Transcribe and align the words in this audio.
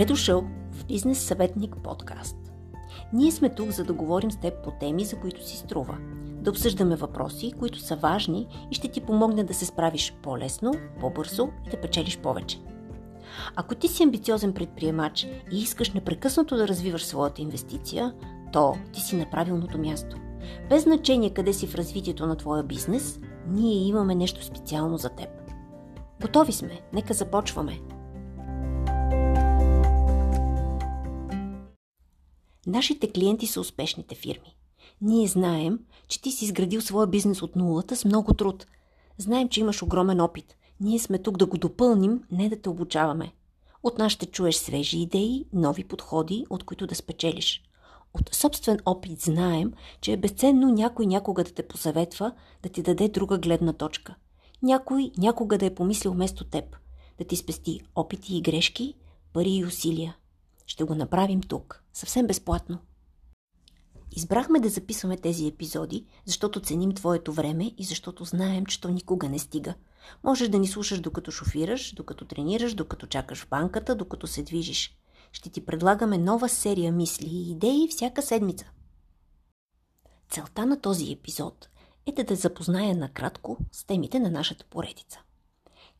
Добре 0.00 0.08
дошъл 0.08 0.44
в 0.72 0.86
Бизнес 0.86 1.18
съветник 1.18 1.76
подкаст. 1.84 2.36
Ние 3.12 3.32
сме 3.32 3.54
тук, 3.54 3.70
за 3.70 3.84
да 3.84 3.92
говорим 3.92 4.30
с 4.30 4.36
теб 4.36 4.64
по 4.64 4.70
теми, 4.70 5.04
за 5.04 5.16
които 5.16 5.46
си 5.46 5.56
струва. 5.56 5.98
Да 6.24 6.50
обсъждаме 6.50 6.96
въпроси, 6.96 7.52
които 7.58 7.78
са 7.78 7.96
важни 7.96 8.46
и 8.70 8.74
ще 8.74 8.88
ти 8.88 9.00
помогне 9.00 9.44
да 9.44 9.54
се 9.54 9.66
справиш 9.66 10.14
по-лесно, 10.22 10.74
по-бързо 11.00 11.48
и 11.66 11.70
да 11.70 11.80
печелиш 11.80 12.18
повече. 12.18 12.60
Ако 13.56 13.74
ти 13.74 13.88
си 13.88 14.02
амбициозен 14.02 14.52
предприемач 14.52 15.26
и 15.52 15.58
искаш 15.58 15.90
непрекъснато 15.90 16.56
да 16.56 16.68
развиваш 16.68 17.04
своята 17.04 17.42
инвестиция, 17.42 18.14
то 18.52 18.74
ти 18.92 19.00
си 19.00 19.16
на 19.16 19.30
правилното 19.30 19.78
място. 19.78 20.16
Без 20.68 20.82
значение 20.82 21.30
къде 21.30 21.52
си 21.52 21.66
в 21.66 21.74
развитието 21.74 22.26
на 22.26 22.36
твоя 22.36 22.62
бизнес, 22.62 23.20
ние 23.48 23.86
имаме 23.86 24.14
нещо 24.14 24.44
специално 24.44 24.98
за 24.98 25.08
теб. 25.08 25.28
Готови 26.20 26.52
сме, 26.52 26.80
нека 26.92 27.14
започваме. 27.14 27.80
Нашите 32.70 33.12
клиенти 33.12 33.46
са 33.46 33.60
успешните 33.60 34.14
фирми. 34.14 34.56
Ние 35.00 35.26
знаем, 35.26 35.78
че 36.08 36.22
ти 36.22 36.30
си 36.30 36.44
изградил 36.44 36.80
своя 36.80 37.06
бизнес 37.06 37.42
от 37.42 37.56
нулата 37.56 37.96
с 37.96 38.04
много 38.04 38.34
труд. 38.34 38.66
Знаем, 39.18 39.48
че 39.48 39.60
имаш 39.60 39.82
огромен 39.82 40.20
опит. 40.20 40.56
Ние 40.80 40.98
сме 40.98 41.18
тук 41.18 41.36
да 41.36 41.46
го 41.46 41.58
допълним, 41.58 42.24
не 42.30 42.48
да 42.48 42.60
те 42.60 42.68
обучаваме. 42.68 43.32
От 43.82 43.98
нас 43.98 44.12
ще 44.12 44.26
чуеш 44.26 44.54
свежи 44.54 44.98
идеи, 44.98 45.44
нови 45.52 45.84
подходи, 45.84 46.46
от 46.50 46.64
които 46.64 46.86
да 46.86 46.94
спечелиш. 46.94 47.62
От 48.14 48.34
собствен 48.34 48.78
опит 48.86 49.20
знаем, 49.20 49.72
че 50.00 50.12
е 50.12 50.16
безценно 50.16 50.72
някой 50.72 51.06
някога 51.06 51.44
да 51.44 51.50
те 51.50 51.68
посъветва, 51.68 52.32
да 52.62 52.68
ти 52.68 52.82
даде 52.82 53.08
друга 53.08 53.38
гледна 53.38 53.72
точка. 53.72 54.14
Някой 54.62 55.10
някога 55.18 55.58
да 55.58 55.66
е 55.66 55.74
помислил 55.74 56.12
вместо 56.12 56.44
теб, 56.44 56.76
да 57.18 57.24
ти 57.24 57.36
спести 57.36 57.80
опити 57.94 58.36
и 58.36 58.42
грешки, 58.42 58.94
пари 59.32 59.50
и 59.50 59.64
усилия. 59.64 60.16
Ще 60.70 60.84
го 60.84 60.94
направим 60.94 61.40
тук, 61.40 61.82
съвсем 61.92 62.26
безплатно. 62.26 62.78
Избрахме 64.16 64.60
да 64.60 64.68
записваме 64.68 65.16
тези 65.16 65.46
епизоди, 65.46 66.06
защото 66.24 66.60
ценим 66.60 66.94
твоето 66.94 67.32
време 67.32 67.74
и 67.78 67.84
защото 67.84 68.24
знаем, 68.24 68.66
че 68.66 68.80
то 68.80 68.88
никога 68.88 69.28
не 69.28 69.38
стига. 69.38 69.74
Можеш 70.24 70.48
да 70.48 70.58
ни 70.58 70.68
слушаш 70.68 71.00
докато 71.00 71.30
шофираш, 71.30 71.94
докато 71.94 72.24
тренираш, 72.24 72.74
докато 72.74 73.06
чакаш 73.06 73.44
в 73.44 73.48
банката, 73.48 73.94
докато 73.94 74.26
се 74.26 74.42
движиш. 74.42 74.98
Ще 75.32 75.50
ти 75.50 75.64
предлагаме 75.64 76.18
нова 76.18 76.48
серия 76.48 76.92
мисли 76.92 77.28
и 77.28 77.50
идеи 77.50 77.88
всяка 77.90 78.22
седмица. 78.22 78.70
Целта 80.28 80.66
на 80.66 80.80
този 80.80 81.12
епизод 81.12 81.68
е 82.06 82.12
да 82.12 82.24
те 82.24 82.34
запозная 82.34 82.96
накратко 82.96 83.58
с 83.72 83.84
темите 83.84 84.20
на 84.20 84.30
нашата 84.30 84.64
поредица. 84.64 85.20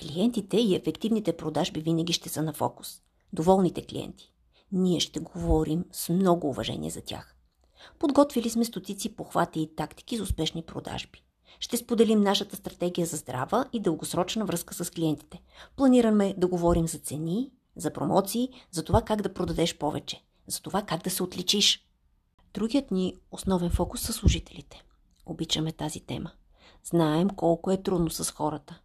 Клиентите 0.00 0.56
и 0.56 0.74
ефективните 0.74 1.36
продажби 1.36 1.80
винаги 1.80 2.12
ще 2.12 2.28
са 2.28 2.42
на 2.42 2.52
фокус. 2.52 3.02
Доволните 3.32 3.86
клиенти. 3.86 4.32
Ние 4.72 5.00
ще 5.00 5.20
говорим 5.20 5.84
с 5.92 6.08
много 6.08 6.48
уважение 6.48 6.90
за 6.90 7.00
тях. 7.00 7.36
Подготвили 7.98 8.50
сме 8.50 8.64
стотици 8.64 9.16
похвати 9.16 9.60
и 9.60 9.74
тактики 9.74 10.16
за 10.16 10.22
успешни 10.22 10.62
продажби. 10.62 11.22
Ще 11.60 11.76
споделим 11.76 12.20
нашата 12.20 12.56
стратегия 12.56 13.06
за 13.06 13.16
здрава 13.16 13.68
и 13.72 13.80
дългосрочна 13.80 14.44
връзка 14.44 14.74
с 14.74 14.90
клиентите. 14.90 15.42
Планираме 15.76 16.34
да 16.38 16.46
говорим 16.46 16.88
за 16.88 16.98
цени, 16.98 17.50
за 17.76 17.92
промоции, 17.92 18.48
за 18.70 18.84
това 18.84 19.02
как 19.02 19.22
да 19.22 19.34
продадеш 19.34 19.78
повече, 19.78 20.24
за 20.46 20.62
това 20.62 20.82
как 20.82 21.02
да 21.02 21.10
се 21.10 21.22
отличиш. 21.22 21.86
Другият 22.54 22.90
ни 22.90 23.16
основен 23.30 23.70
фокус 23.70 24.00
са 24.00 24.12
служителите. 24.12 24.82
Обичаме 25.26 25.72
тази 25.72 26.00
тема. 26.00 26.30
Знаем 26.84 27.30
колко 27.30 27.70
е 27.70 27.82
трудно 27.82 28.10
с 28.10 28.30
хората. 28.30 28.80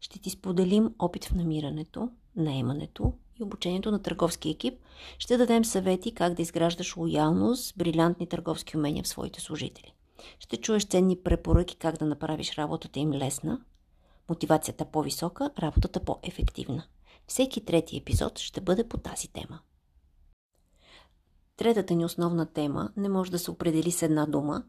Ще 0.00 0.18
ти 0.18 0.30
споделим 0.30 0.94
опит 0.98 1.24
в 1.24 1.34
намирането, 1.34 2.10
наемането 2.36 3.12
и 3.40 3.42
обучението 3.42 3.90
на 3.90 4.02
търговски 4.02 4.50
екип. 4.50 4.74
Ще 5.18 5.36
дадем 5.36 5.64
съвети 5.64 6.14
как 6.14 6.34
да 6.34 6.42
изграждаш 6.42 6.96
лоялност, 6.96 7.78
брилянтни 7.78 8.26
търговски 8.26 8.76
умения 8.76 9.04
в 9.04 9.08
своите 9.08 9.40
служители. 9.40 9.94
Ще 10.38 10.56
чуеш 10.56 10.86
ценни 10.86 11.16
препоръки 11.16 11.76
как 11.76 11.98
да 11.98 12.06
направиш 12.06 12.54
работата 12.54 12.98
им 12.98 13.12
лесна, 13.12 13.60
мотивацията 14.28 14.84
по-висока, 14.84 15.50
работата 15.58 16.00
по-ефективна. 16.04 16.84
Всеки 17.26 17.64
трети 17.64 17.96
епизод 17.96 18.38
ще 18.38 18.60
бъде 18.60 18.88
по 18.88 18.98
тази 18.98 19.28
тема. 19.28 19.58
Третата 21.56 21.94
ни 21.94 22.04
основна 22.04 22.46
тема 22.46 22.90
не 22.96 23.08
може 23.08 23.30
да 23.30 23.38
се 23.38 23.50
определи 23.50 23.90
с 23.90 24.02
една 24.02 24.26
дума. 24.26 24.62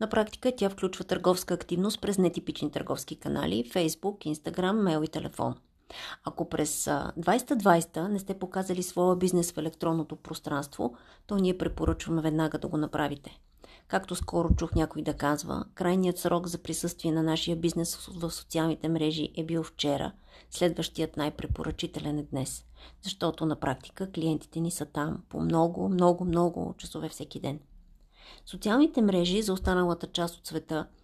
На 0.00 0.08
практика 0.08 0.52
тя 0.56 0.70
включва 0.70 1.04
търговска 1.04 1.54
активност 1.54 2.00
през 2.00 2.18
нетипични 2.18 2.70
търговски 2.70 3.16
канали– 3.16 3.70
Facebook, 3.74 4.34
Instagram, 4.34 4.72
мейл 4.72 5.02
и 5.02 5.08
телефон– 5.08 5.54
ако 6.24 6.48
през 6.48 6.84
2020 6.84 8.08
не 8.08 8.18
сте 8.18 8.38
показали 8.38 8.82
своя 8.82 9.16
бизнес 9.16 9.52
в 9.52 9.58
електронното 9.58 10.16
пространство, 10.16 10.96
то 11.26 11.36
ние 11.36 11.58
препоръчваме 11.58 12.22
веднага 12.22 12.58
да 12.58 12.68
го 12.68 12.76
направите. 12.76 13.38
Както 13.88 14.14
скоро 14.14 14.54
чух 14.54 14.74
някой 14.74 15.02
да 15.02 15.14
казва, 15.14 15.64
крайният 15.74 16.18
срок 16.18 16.46
за 16.46 16.58
присъствие 16.58 17.12
на 17.12 17.22
нашия 17.22 17.56
бизнес 17.56 17.96
в 17.96 18.30
социалните 18.30 18.88
мрежи 18.88 19.32
е 19.36 19.44
бил 19.44 19.62
вчера, 19.62 20.12
следващият 20.50 21.16
най-препоръчителен 21.16 22.18
е 22.18 22.22
днес, 22.22 22.64
защото 23.02 23.46
на 23.46 23.56
практика 23.56 24.12
клиентите 24.12 24.60
ни 24.60 24.70
са 24.70 24.86
там 24.86 25.22
по 25.28 25.40
много, 25.40 25.88
много, 25.88 26.24
много 26.24 26.74
часове 26.78 27.08
всеки 27.08 27.40
ден. 27.40 27.60
Социалните 28.46 29.02
мрежи 29.02 29.42
за 29.42 29.52
останалата 29.52 30.06
част 30.06 30.36
от 30.36 30.46
света– 30.46 30.86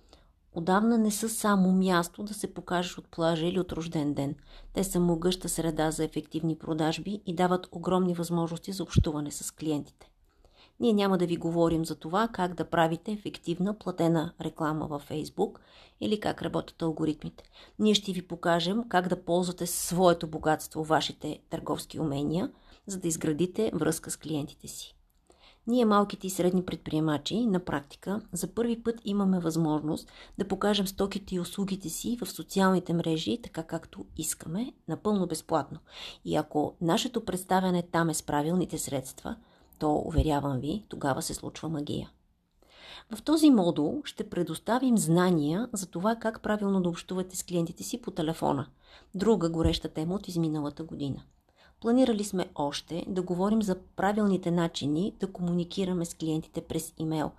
отдавна 0.54 0.98
не 0.98 1.10
са 1.10 1.28
само 1.28 1.72
място 1.72 2.22
да 2.22 2.34
се 2.34 2.54
покажеш 2.54 2.98
от 2.98 3.08
плажа 3.08 3.46
или 3.46 3.60
от 3.60 3.72
рожден 3.72 4.14
ден. 4.14 4.34
Те 4.72 4.84
са 4.84 5.00
могъща 5.00 5.48
среда 5.48 5.90
за 5.90 6.04
ефективни 6.04 6.56
продажби 6.58 7.20
и 7.26 7.34
дават 7.34 7.68
огромни 7.72 8.14
възможности 8.14 8.72
за 8.72 8.82
общуване 8.82 9.30
с 9.30 9.50
клиентите. 9.50 10.12
Ние 10.80 10.92
няма 10.92 11.18
да 11.18 11.26
ви 11.26 11.36
говорим 11.36 11.84
за 11.84 11.94
това 11.94 12.28
как 12.28 12.54
да 12.54 12.64
правите 12.64 13.12
ефективна 13.12 13.78
платена 13.78 14.32
реклама 14.40 14.86
във 14.86 15.08
Facebook 15.08 15.58
или 16.00 16.20
как 16.20 16.42
работят 16.42 16.82
алгоритмите. 16.82 17.44
Ние 17.78 17.94
ще 17.94 18.12
ви 18.12 18.22
покажем 18.22 18.88
как 18.88 19.08
да 19.08 19.24
ползвате 19.24 19.66
своето 19.66 20.26
богатство, 20.26 20.84
вашите 20.84 21.38
търговски 21.50 22.00
умения, 22.00 22.50
за 22.86 23.00
да 23.00 23.08
изградите 23.08 23.70
връзка 23.74 24.10
с 24.10 24.16
клиентите 24.16 24.68
си. 24.68 24.96
Ние, 25.66 25.84
малките 25.84 26.26
и 26.26 26.30
средни 26.30 26.64
предприемачи, 26.64 27.46
на 27.46 27.60
практика, 27.60 28.20
за 28.32 28.54
първи 28.54 28.82
път 28.82 29.00
имаме 29.04 29.40
възможност 29.40 30.08
да 30.38 30.48
покажем 30.48 30.86
стоките 30.86 31.34
и 31.34 31.40
услугите 31.40 31.88
си 31.88 32.18
в 32.20 32.30
социалните 32.30 32.92
мрежи, 32.92 33.38
така 33.42 33.62
както 33.62 34.04
искаме, 34.16 34.72
напълно 34.88 35.26
безплатно. 35.26 35.78
И 36.24 36.36
ако 36.36 36.74
нашето 36.80 37.24
представяне 37.24 37.82
там 37.82 38.10
е 38.10 38.14
с 38.14 38.22
правилните 38.22 38.78
средства, 38.78 39.36
то, 39.78 40.02
уверявам 40.06 40.60
ви, 40.60 40.84
тогава 40.88 41.22
се 41.22 41.34
случва 41.34 41.68
магия. 41.68 42.10
В 43.14 43.22
този 43.22 43.50
модул 43.50 44.02
ще 44.04 44.30
предоставим 44.30 44.98
знания 44.98 45.68
за 45.72 45.86
това 45.86 46.16
как 46.16 46.42
правилно 46.42 46.80
да 46.80 46.88
общувате 46.88 47.36
с 47.36 47.42
клиентите 47.42 47.82
си 47.82 48.02
по 48.02 48.10
телефона. 48.10 48.66
Друга 49.14 49.50
гореща 49.50 49.88
тема 49.88 50.14
от 50.14 50.28
изминалата 50.28 50.84
година. 50.84 51.22
Планирали 51.82 52.24
сме 52.24 52.46
още 52.54 53.04
да 53.08 53.22
говорим 53.22 53.62
за 53.62 53.76
правилните 53.96 54.50
начини 54.50 55.14
да 55.20 55.32
комуникираме 55.32 56.04
с 56.04 56.14
клиентите 56.14 56.60
през 56.60 56.94
имейл. 56.98 57.30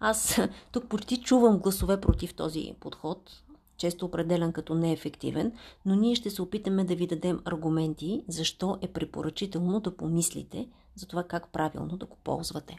Аз 0.00 0.40
тук 0.72 0.88
почти 0.88 1.20
чувам 1.20 1.58
гласове 1.58 2.00
против 2.00 2.34
този 2.34 2.74
подход, 2.80 3.30
често 3.76 4.06
определен 4.06 4.52
като 4.52 4.74
неефективен, 4.74 5.52
но 5.86 5.94
ние 5.94 6.14
ще 6.14 6.30
се 6.30 6.42
опитаме 6.42 6.84
да 6.84 6.94
ви 6.94 7.06
дадем 7.06 7.40
аргументи 7.44 8.24
защо 8.28 8.78
е 8.82 8.88
препоръчително 8.88 9.80
да 9.80 9.96
помислите 9.96 10.68
за 10.94 11.06
това 11.06 11.22
как 11.22 11.48
правилно 11.52 11.96
да 11.96 12.06
го 12.06 12.16
ползвате. 12.24 12.76